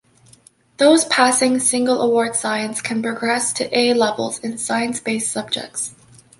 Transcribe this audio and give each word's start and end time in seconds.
Those 0.77 1.05
passing 1.05 1.59
single 1.59 2.01
award 2.01 2.35
science 2.35 2.81
can 2.81 3.03
progress 3.03 3.53
to 3.53 3.65
A 3.71 3.93
Levels 3.93 4.39
in 4.39 4.57
science-based 4.57 5.31
subjects. 5.31 5.93